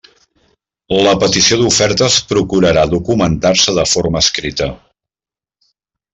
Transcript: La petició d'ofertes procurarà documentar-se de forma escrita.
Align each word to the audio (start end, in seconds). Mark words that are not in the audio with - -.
La 1.07 1.11
petició 1.23 1.59
d'ofertes 1.59 2.15
procurarà 2.31 2.87
documentar-se 2.95 3.77
de 3.77 3.85
forma 3.93 4.23
escrita. 4.27 4.71